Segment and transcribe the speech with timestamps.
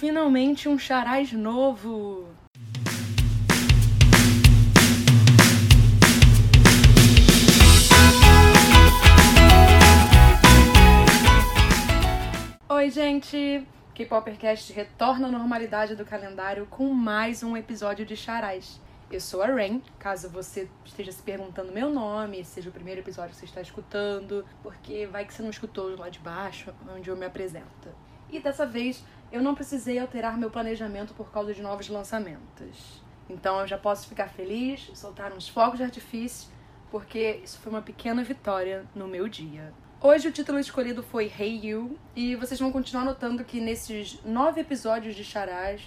[0.00, 2.26] finalmente um charaz novo!
[12.66, 13.68] Oi, gente!
[13.94, 18.80] K-Poppercast retorna à normalidade do calendário com mais um episódio de Charaz.
[19.12, 23.32] Eu sou a Rain, caso você esteja se perguntando meu nome, seja o primeiro episódio
[23.32, 27.16] que você está escutando, porque vai que você não escutou lá de baixo, onde eu
[27.18, 27.90] me apresento.
[28.32, 33.02] E dessa vez eu não precisei alterar meu planejamento por causa de novos lançamentos.
[33.28, 36.50] Então eu já posso ficar feliz, soltar uns fogos de artifício,
[36.90, 39.72] porque isso foi uma pequena vitória no meu dia.
[40.00, 44.62] Hoje o título escolhido foi Hey You, e vocês vão continuar notando que nesses nove
[44.62, 45.82] episódios de Charás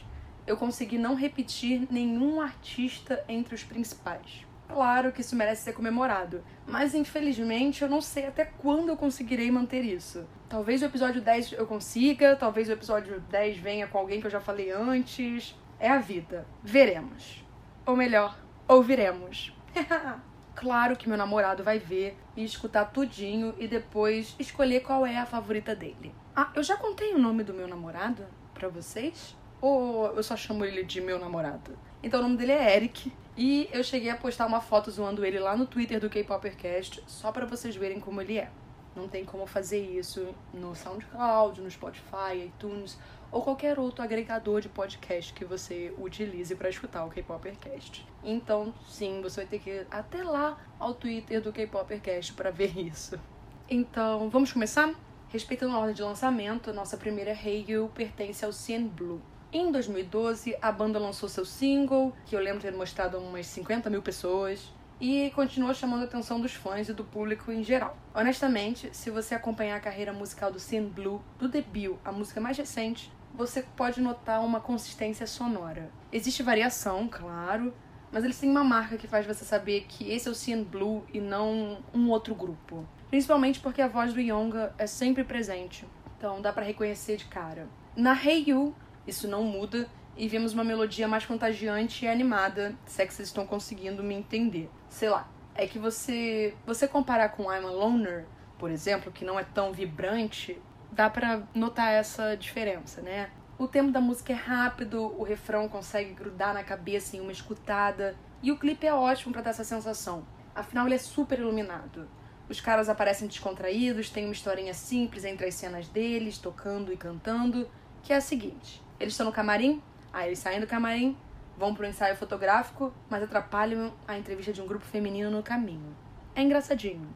[0.45, 4.45] eu consegui não repetir nenhum artista entre os principais.
[4.73, 9.51] Claro que isso merece ser comemorado, mas infelizmente eu não sei até quando eu conseguirei
[9.51, 10.25] manter isso.
[10.49, 14.31] Talvez o episódio 10 eu consiga, talvez o episódio 10 venha com alguém que eu
[14.31, 15.55] já falei antes.
[15.79, 16.47] É a vida.
[16.63, 17.45] Veremos.
[17.85, 18.35] Ou melhor,
[18.67, 19.55] ouviremos.
[20.55, 25.25] claro que meu namorado vai ver e escutar tudinho e depois escolher qual é a
[25.27, 26.15] favorita dele.
[26.35, 28.25] Ah, eu já contei o nome do meu namorado
[28.55, 29.37] para vocês?
[29.61, 31.77] Ou eu só chamo ele de meu namorado?
[32.01, 33.13] Então o nome dele é Eric.
[33.35, 37.31] E eu cheguei a postar uma foto zoando ele lá no Twitter do K-Poppercast, só
[37.31, 38.51] para vocês verem como ele é.
[38.95, 42.95] Não tem como fazer isso no SoundCloud, no Spotify, iTunes
[43.31, 48.05] ou qualquer outro agregador de podcast que você utilize para escutar o K-Poppercast.
[48.23, 52.77] Então, sim, você vai ter que ir até lá ao Twitter do K-Poppercast para ver
[52.77, 53.19] isso.
[53.67, 54.93] Então, vamos começar?
[55.29, 59.19] Respeitando a ordem de lançamento, nossa primeira You pertence ao CN Blue.
[59.55, 63.87] Em 2012, a banda lançou seu single, que eu lembro ter mostrado a umas 50
[63.87, 67.95] mil pessoas, e continuou chamando a atenção dos fãs e do público em geral.
[68.15, 72.57] Honestamente, se você acompanhar a carreira musical do Sin Blue, do debut, a música mais
[72.57, 75.91] recente, você pode notar uma consistência sonora.
[76.11, 77.71] Existe variação, claro,
[78.11, 81.05] mas eles têm uma marca que faz você saber que esse é o Sin Blue
[81.13, 82.87] e não um outro grupo.
[83.07, 85.85] Principalmente porque a voz do Yonga é sempre presente,
[86.17, 87.67] então dá para reconhecer de cara.
[87.95, 88.73] Na Hey You,
[89.07, 93.27] isso não muda e vemos uma melodia mais contagiante e animada, se é que vocês
[93.27, 94.69] estão conseguindo me entender.
[94.89, 98.25] Sei lá, é que você você comparar com I'm a Loner,
[98.57, 100.59] por exemplo, que não é tão vibrante,
[100.91, 103.29] dá para notar essa diferença, né?
[103.57, 108.15] O tempo da música é rápido, o refrão consegue grudar na cabeça em uma escutada,
[108.41, 110.25] e o clipe é ótimo para dar essa sensação.
[110.53, 112.07] Afinal, ele é super iluminado.
[112.49, 117.69] Os caras aparecem descontraídos, tem uma historinha simples entre as cenas deles, tocando e cantando,
[118.03, 119.81] que é a seguinte: eles estão no camarim,
[120.11, 121.15] aí eles saem do camarim,
[121.57, 125.95] vão pro ensaio fotográfico, mas atrapalham a entrevista de um grupo feminino no caminho.
[126.35, 127.07] É engraçadinho.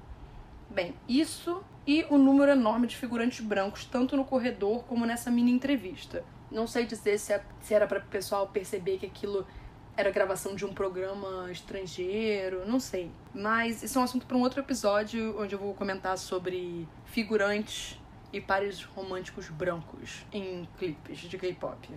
[0.69, 5.51] Bem, isso e o número enorme de figurantes brancos, tanto no corredor como nessa mini
[5.51, 6.23] entrevista.
[6.51, 9.47] Não sei dizer se, é, era para o pessoal perceber que aquilo
[9.95, 13.09] era gravação de um programa estrangeiro, não sei.
[13.33, 17.99] Mas isso é um assunto para um outro episódio onde eu vou comentar sobre figurantes
[18.31, 21.89] e pares românticos brancos em clipes de K-pop.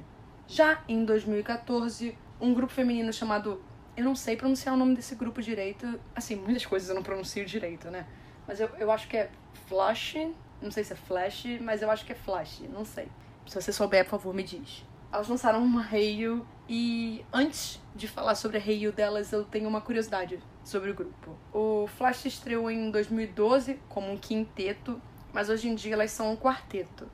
[0.47, 3.63] Já em 2014, um grupo feminino chamado.
[3.97, 6.01] Eu não sei pronunciar o nome desse grupo direito.
[6.15, 8.07] Assim, muitas coisas eu não pronuncio direito, né?
[8.47, 9.31] Mas eu, eu acho que é
[9.69, 10.15] Flash.
[10.61, 12.63] Não sei se é Flash, mas eu acho que é Flash.
[12.73, 13.09] Não sei.
[13.47, 14.85] Se você souber, por favor, me diz.
[15.13, 19.81] Elas lançaram uma Heyu e antes de falar sobre a Heyu delas, eu tenho uma
[19.81, 21.37] curiosidade sobre o grupo.
[21.53, 25.01] O Flash estreou em 2012 como um quinteto
[25.33, 27.09] mas hoje em dia elas são um quarteto.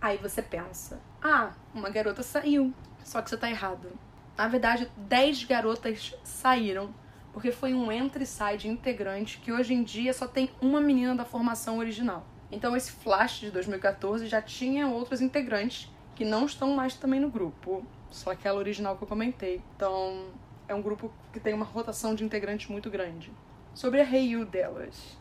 [0.00, 2.72] Aí você pensa: ah, uma garota saiu.
[3.04, 3.90] Só que você tá errado.
[4.36, 6.94] Na verdade, 10 garotas saíram,
[7.32, 10.80] porque foi um entra e sai de integrante que hoje em dia só tem uma
[10.80, 12.26] menina da formação original.
[12.50, 17.30] Então esse Flash de 2014 já tinha outros integrantes que não estão mais também no
[17.30, 19.62] grupo, só aquela original que eu comentei.
[19.76, 20.28] Então
[20.66, 23.32] é um grupo que tem uma rotação de integrantes muito grande.
[23.74, 25.16] Sobre a Hey You delas,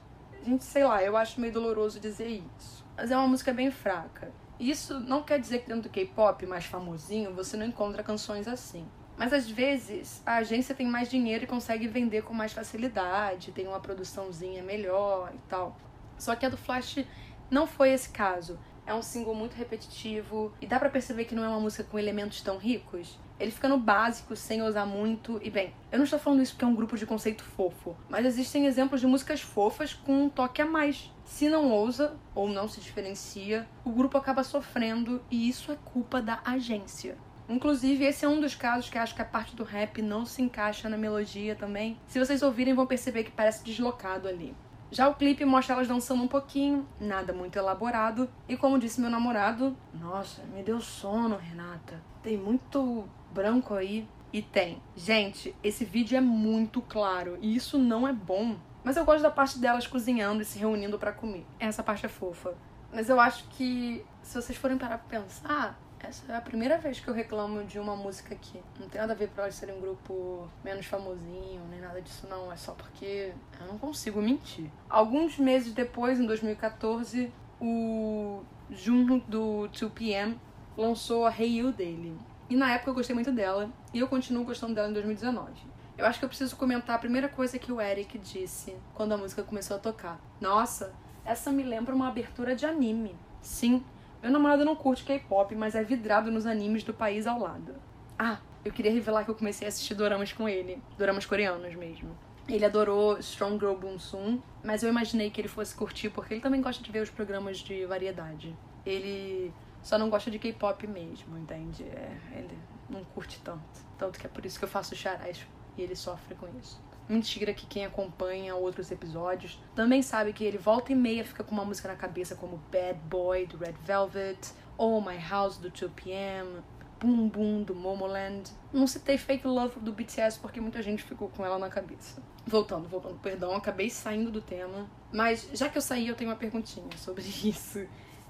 [0.59, 2.85] sei lá, eu acho meio doloroso dizer isso.
[2.95, 4.31] Mas é uma música bem fraca.
[4.59, 8.85] Isso não quer dizer que dentro do K-pop mais famosinho você não encontra canções assim.
[9.17, 13.67] Mas às vezes a agência tem mais dinheiro e consegue vender com mais facilidade, tem
[13.67, 15.77] uma produçãozinha melhor e tal.
[16.17, 17.05] Só que a do Flash
[17.49, 18.59] não foi esse caso.
[18.85, 21.99] É um single muito repetitivo e dá para perceber que não é uma música com
[21.99, 23.19] elementos tão ricos.
[23.39, 25.39] Ele fica no básico, sem ousar muito.
[25.41, 28.25] E bem, eu não estou falando isso porque é um grupo de conceito fofo, mas
[28.25, 31.11] existem exemplos de músicas fofas com um toque a mais.
[31.23, 36.21] Se não ousa ou não se diferencia, o grupo acaba sofrendo e isso é culpa
[36.21, 37.17] da agência.
[37.47, 40.41] Inclusive, esse é um dos casos que acho que a parte do rap não se
[40.41, 41.97] encaixa na melodia também.
[42.07, 44.55] Se vocês ouvirem, vão perceber que parece deslocado ali.
[44.91, 48.29] Já o clipe mostra elas dançando um pouquinho, nada muito elaborado.
[48.47, 52.01] E como disse meu namorado, nossa, me deu sono, Renata.
[52.23, 54.07] Tem muito branco aí.
[54.31, 54.81] E tem.
[54.95, 58.55] Gente, esse vídeo é muito claro e isso não é bom.
[58.83, 61.45] Mas eu gosto da parte delas cozinhando e se reunindo para comer.
[61.59, 62.53] Essa parte é fofa.
[62.93, 66.99] Mas eu acho que se vocês forem parar pra pensar, essa é a primeira vez
[66.99, 68.61] que eu reclamo de uma música aqui.
[68.79, 72.27] Não tem nada a ver pra elas serem um grupo menos famosinho, nem nada disso,
[72.29, 72.51] não.
[72.51, 74.69] É só porque eu não consigo mentir.
[74.89, 78.41] Alguns meses depois, em 2014, o
[78.71, 80.37] Jun do 2PM
[80.77, 82.17] lançou a Hey You dele.
[82.49, 85.51] E na época eu gostei muito dela, e eu continuo gostando dela em 2019.
[85.97, 89.17] Eu acho que eu preciso comentar a primeira coisa que o Eric disse quando a
[89.17, 90.19] música começou a tocar.
[90.41, 90.93] Nossa,
[91.25, 93.15] essa me lembra uma abertura de anime.
[93.41, 93.83] Sim,
[94.21, 97.75] meu namorado não curte K-pop, mas é vidrado nos animes do país ao lado.
[98.17, 100.81] Ah, eu queria revelar que eu comecei a assistir doramas com ele.
[100.97, 102.17] Doramas coreanos mesmo.
[102.47, 106.61] Ele adorou Strong Girl Boonsum, mas eu imaginei que ele fosse curtir porque ele também
[106.61, 108.55] gosta de ver os programas de variedade.
[108.85, 111.83] Ele só não gosta de K-pop mesmo, entende?
[111.83, 112.57] É, ele
[112.89, 113.63] não curte tanto.
[113.97, 115.45] Tanto que é por isso que eu faço charais
[115.77, 116.81] e ele sofre com isso.
[117.07, 121.53] Mentira que quem acompanha outros episódios também sabe que ele volta e meia fica com
[121.53, 124.37] uma música na cabeça como Bad Boy do Red Velvet,
[124.77, 126.61] ou My House do 2PM,
[126.99, 128.51] Boom Boom do Momoland.
[128.71, 132.21] Não citei Fake Love do BTS porque muita gente ficou com ela na cabeça.
[132.45, 134.87] Voltando, voltando, perdão, acabei saindo do tema.
[135.11, 137.87] Mas já que eu saí, eu tenho uma perguntinha sobre isso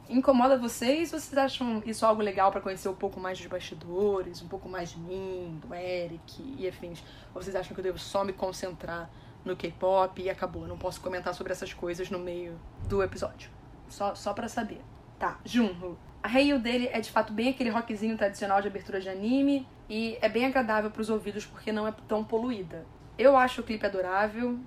[0.09, 1.11] incomoda vocês?
[1.11, 4.89] Vocês acham isso algo legal para conhecer um pouco mais dos bastidores, um pouco mais
[4.89, 7.03] de mim, do Eric e afins?
[7.33, 9.09] Ou vocês acham que eu devo só me concentrar
[9.45, 10.67] no K-pop e acabou?
[10.67, 13.49] Não posso comentar sobre essas coisas no meio do episódio.
[13.87, 14.81] Só, só para saber.
[15.17, 15.97] Tá, Junho.
[16.21, 20.17] A Heiyu dele é de fato bem aquele rockzinho tradicional de abertura de anime e
[20.21, 22.85] é bem agradável para os ouvidos porque não é tão poluída.
[23.17, 24.59] Eu acho o clipe adorável,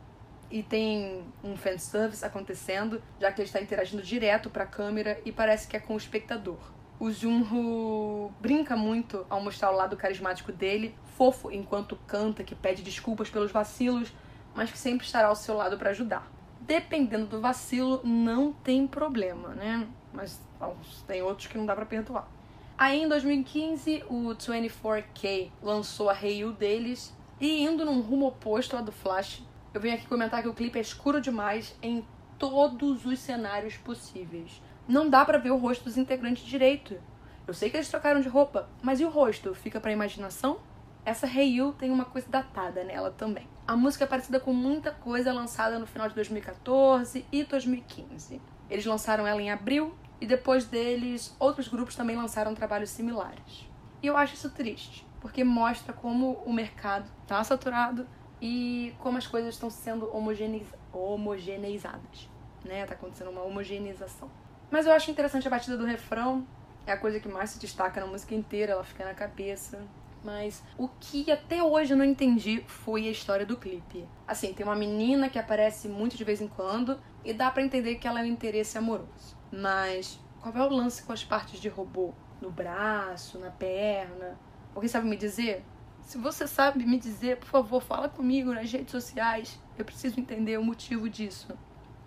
[0.52, 5.32] e tem um fanservice acontecendo, já que ele está interagindo direto para a câmera e
[5.32, 6.58] parece que é com o espectador.
[7.00, 12.82] O Junho brinca muito ao mostrar o lado carismático dele, fofo enquanto canta, que pede
[12.82, 14.12] desculpas pelos vacilos,
[14.54, 16.30] mas que sempre estará ao seu lado para ajudar.
[16.60, 19.88] Dependendo do vacilo, não tem problema, né?
[20.12, 20.76] Mas bom,
[21.06, 22.28] tem outros que não dá para perdoar.
[22.76, 28.82] Aí em 2015, o 24K lançou a Heiyu deles e indo num rumo oposto ao
[28.82, 29.42] do Flash,
[29.74, 32.04] eu venho aqui comentar que o clipe é escuro demais em
[32.38, 34.62] todos os cenários possíveis.
[34.86, 37.00] Não dá para ver o rosto dos integrantes direito.
[37.46, 39.54] Eu sei que eles trocaram de roupa, mas e o rosto?
[39.54, 40.58] Fica pra imaginação?
[41.04, 43.48] Essa Heiyu tem uma coisa datada nela também.
[43.66, 48.40] A música é parecida com muita coisa lançada no final de 2014 e 2015.
[48.68, 53.68] Eles lançaram ela em abril e depois deles, outros grupos também lançaram trabalhos similares.
[54.02, 58.06] E eu acho isso triste, porque mostra como o mercado tá saturado
[58.42, 60.66] e como as coisas estão sendo homogeneiz...
[60.92, 62.28] homogeneizadas,
[62.64, 62.84] né?
[62.84, 64.28] Tá acontecendo uma homogeneização.
[64.68, 66.44] Mas eu acho interessante a batida do refrão,
[66.84, 69.80] é a coisa que mais se destaca na música inteira, ela fica na cabeça.
[70.24, 74.08] Mas o que até hoje eu não entendi foi a história do clipe.
[74.26, 77.96] Assim, tem uma menina que aparece muito de vez em quando e dá para entender
[77.96, 79.36] que ela é um interesse amoroso.
[79.52, 82.12] Mas qual é o lance com as partes de robô?
[82.40, 84.36] No braço, na perna?
[84.74, 85.64] Alguém sabe me dizer?
[86.02, 89.58] Se você sabe me dizer, por favor, fala comigo nas redes sociais.
[89.78, 91.48] Eu preciso entender o motivo disso.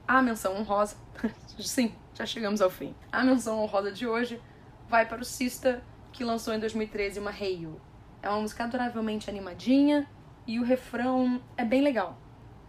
[0.07, 0.95] A menção honrosa,
[1.57, 2.93] sim, já chegamos ao fim.
[3.11, 4.39] A menção honrosa de hoje
[4.87, 7.81] vai para o Sista, que lançou em 2013 uma Hey You.
[8.21, 10.07] É uma música adoravelmente animadinha
[10.45, 12.17] e o refrão é bem legal.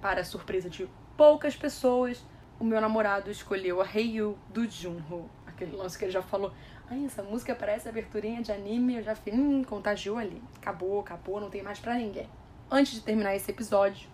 [0.00, 2.24] Para a surpresa de poucas pessoas,
[2.58, 5.30] o meu namorado escolheu a Hey You do Junho.
[5.56, 6.52] Aquele lance que ele já falou,
[6.88, 10.40] Ai, essa música parece aberturinha de anime, eu já fiz, hum, contagiou ali.
[10.56, 12.28] Acabou, acabou, não tem mais pra ninguém.
[12.70, 14.08] Antes de terminar esse episódio,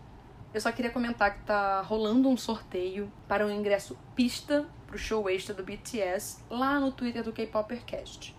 [0.55, 5.29] eu só queria comentar que tá rolando um sorteio para um ingresso pista pro show
[5.29, 8.35] extra do BTS lá no Twitter do K-Popercast.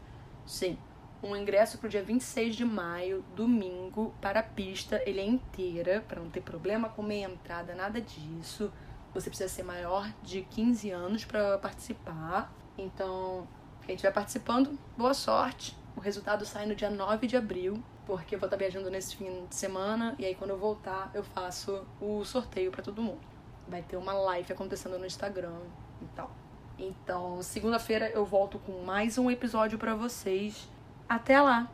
[0.47, 0.79] Sim,
[1.21, 4.99] um ingresso pro dia 26 de maio, domingo, para a pista.
[5.05, 8.73] Ele é inteira, para não ter problema com meia entrada, nada disso.
[9.13, 12.51] Você precisa ser maior de 15 anos para participar.
[12.77, 13.47] Então,
[13.85, 15.77] quem estiver participando, boa sorte.
[15.95, 19.45] O resultado sai no dia 9 de abril, porque eu vou estar viajando nesse fim
[19.45, 23.21] de semana e aí quando eu voltar eu faço o sorteio para todo mundo.
[23.67, 25.59] Vai ter uma live acontecendo no Instagram
[26.01, 26.31] e tal.
[26.77, 30.67] Então, segunda-feira eu volto com mais um episódio para vocês.
[31.07, 31.69] Até lá.